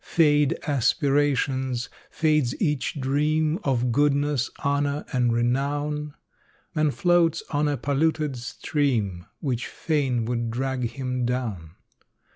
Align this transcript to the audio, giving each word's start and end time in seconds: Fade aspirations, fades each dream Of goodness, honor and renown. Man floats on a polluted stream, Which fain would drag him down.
Fade 0.03 0.57
aspirations, 0.65 1.87
fades 2.09 2.59
each 2.59 2.99
dream 2.99 3.59
Of 3.63 3.91
goodness, 3.91 4.49
honor 4.63 5.05
and 5.13 5.31
renown. 5.31 6.15
Man 6.73 6.89
floats 6.89 7.43
on 7.51 7.67
a 7.67 7.77
polluted 7.77 8.35
stream, 8.35 9.27
Which 9.41 9.67
fain 9.67 10.25
would 10.25 10.49
drag 10.49 10.89
him 10.89 11.23
down. 11.27 11.75